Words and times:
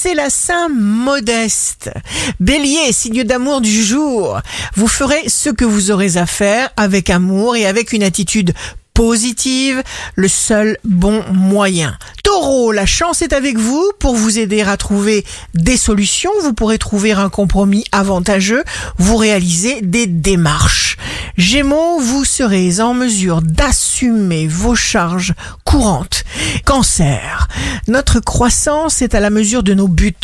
c'est 0.00 0.14
la 0.14 0.30
Saint 0.30 0.68
Modeste. 0.68 1.90
Bélier, 2.38 2.92
signe 2.92 3.24
d'amour 3.24 3.60
du 3.60 3.82
jour. 3.82 4.40
Vous 4.76 4.86
ferez 4.86 5.28
ce 5.28 5.50
que 5.50 5.64
vous 5.64 5.90
aurez 5.90 6.16
à 6.16 6.24
faire 6.24 6.70
avec 6.76 7.10
amour 7.10 7.56
et 7.56 7.66
avec 7.66 7.92
une 7.92 8.04
attitude 8.04 8.54
positive, 8.94 9.82
le 10.14 10.28
seul 10.28 10.76
bon 10.84 11.24
moyen. 11.32 11.98
Taureau, 12.22 12.70
la 12.70 12.86
chance 12.86 13.22
est 13.22 13.32
avec 13.32 13.56
vous 13.56 13.92
pour 13.98 14.14
vous 14.14 14.38
aider 14.38 14.62
à 14.62 14.76
trouver 14.76 15.24
des 15.54 15.76
solutions. 15.76 16.30
Vous 16.42 16.52
pourrez 16.52 16.78
trouver 16.78 17.12
un 17.12 17.28
compromis 17.28 17.84
avantageux. 17.90 18.62
Vous 18.98 19.16
réalisez 19.16 19.80
des 19.82 20.06
démarches. 20.06 20.96
Gémeaux, 21.38 22.00
vous 22.00 22.24
serez 22.24 22.80
en 22.80 22.94
mesure 22.94 23.42
d'assumer 23.42 24.48
vos 24.48 24.74
charges 24.74 25.34
courantes. 25.62 26.24
Cancer, 26.64 27.46
notre 27.86 28.18
croissance 28.18 29.02
est 29.02 29.14
à 29.14 29.20
la 29.20 29.30
mesure 29.30 29.62
de 29.62 29.72
nos 29.72 29.86
buts. 29.86 30.16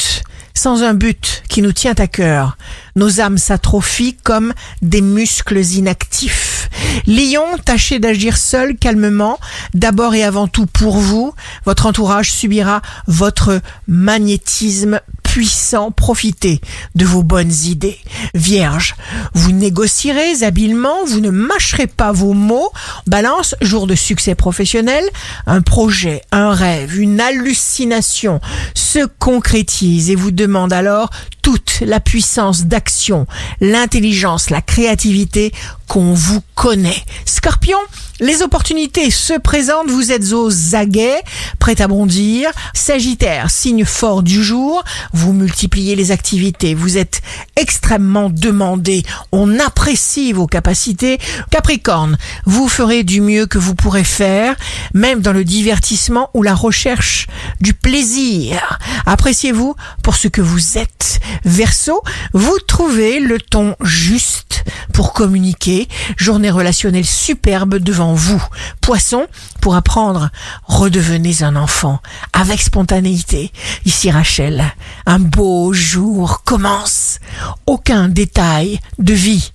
Sans 0.55 0.83
un 0.83 0.93
but 0.93 1.45
qui 1.49 1.63
nous 1.63 1.73
tient 1.73 1.95
à 1.99 2.09
cœur, 2.09 2.59
nos 2.97 3.21
âmes 3.21 3.39
s'atrophient 3.39 4.17
comme 4.25 4.55
des 4.83 5.03
muscles 5.03 5.65
inactifs. 5.65 6.69
Lion, 7.07 7.45
tâchez 7.65 8.01
d'agir 8.01 8.37
seul, 8.37 8.77
calmement, 8.77 9.39
d'abord 9.73 10.17
et 10.17 10.25
avant 10.25 10.49
tout 10.49 10.67
pour 10.67 10.97
vous. 10.97 11.33
Votre 11.65 11.87
entourage 11.87 12.33
subira 12.33 12.83
votre 13.07 13.61
magnétisme 13.87 15.01
puissant. 15.35 15.91
Profitez 15.91 16.61
de 16.95 17.05
vos 17.05 17.25
bonnes 17.25 17.53
idées. 17.65 17.99
Vierge, 18.35 18.95
vous 19.33 19.51
négocierez 19.51 20.45
habilement, 20.45 21.05
vous 21.05 21.19
ne 21.19 21.31
mâcherez 21.31 21.89
pas 21.89 22.13
vos 22.13 22.35
mots. 22.35 22.71
Balance, 23.09 23.57
jour 23.61 23.89
de 23.89 23.97
succès 23.97 24.37
professionnel, 24.37 25.03
un 25.49 25.61
projet, 25.61 26.23
un 26.31 26.53
rêve, 26.53 26.97
une 26.97 27.21
hallucination 27.21 28.41
se 28.75 29.07
concrétise 29.19 30.09
et 30.09 30.15
vous 30.15 30.31
demande 30.31 30.73
alors 30.73 31.11
toute 31.43 31.64
la 31.81 32.01
puissance 32.01 32.65
d'action, 32.65 33.27
l'intelligence, 33.61 34.51
la 34.51 34.63
créativité 34.63 35.53
qu'on 35.89 36.15
vous 36.15 36.41
connaît. 36.55 37.03
Scorpion, 37.25 37.79
les 38.21 38.43
opportunités 38.43 39.11
se 39.11 39.39
présentent, 39.39 39.91
vous 39.91 40.13
êtes 40.13 40.33
aux 40.33 40.75
aguets, 40.75 41.21
prêt 41.59 41.81
à 41.81 41.89
bondir. 41.89 42.51
Sagittaire, 42.73 43.51
signe 43.51 43.85
fort 43.85 44.23
du 44.23 44.43
jour, 44.43 44.85
vous 45.13 45.33
multipliez 45.33 45.97
les 45.97 46.13
activités, 46.13 46.75
vous 46.75 46.97
êtes 46.97 47.23
extrêmement 47.57 48.31
demandé, 48.31 49.03
on 49.33 49.59
apprécie 49.59 50.33
vos 50.33 50.47
capacités. 50.47 51.19
Capricorne, 51.51 52.17
vous 52.47 52.69
ferez 52.69 53.03
du 53.03 53.21
mieux 53.21 53.47
que 53.47 53.59
vous 53.59 53.75
pourrez 53.75 54.05
faire, 54.05 54.55
même 54.95 55.21
dans 55.21 55.33
le 55.33 55.45
divertissement 55.45 56.31
ou 56.35 56.43
la 56.43 56.55
recherche 56.55 57.27
du 57.61 57.75
plaisir. 57.75 58.79
Appréciez-vous 59.07 59.75
pour 60.03 60.17
ce 60.17 60.29
que 60.29 60.41
vous 60.41 60.79
êtes. 60.79 61.21
Verseau, 61.45 62.03
vous 62.33 62.57
trouvez 62.67 63.21
le 63.21 63.41
ton 63.41 63.77
juste 63.83 64.65
pour 64.93 65.13
communiquer. 65.13 65.89
Journée 66.17 66.51
relationnelle 66.51 67.05
superbe 67.05 67.77
devant 67.77 68.15
vous. 68.15 68.43
Poisson, 68.81 69.27
pour 69.61 69.75
apprendre, 69.75 70.31
redevenez 70.65 71.43
un 71.43 71.57
enfant 71.57 72.01
avec 72.33 72.61
spontanéité. 72.61 73.53
Ici 73.85 74.11
Rachel, 74.11 74.65
un 75.07 75.19
beau 75.19 75.73
jour 75.73 76.43
commence. 76.45 77.19
Aucun 77.67 78.09
détail 78.09 78.81
de 78.99 79.15
vie 79.15 79.53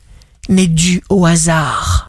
n'est 0.50 0.68
dû 0.68 1.02
au 1.10 1.26
hasard. 1.26 1.90